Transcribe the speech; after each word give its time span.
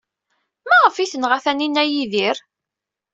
Maɣef 0.69 0.95
ay 0.97 1.07
tenɣa 1.11 1.39
Taninna 1.43 1.83
Yidir? 1.85 2.37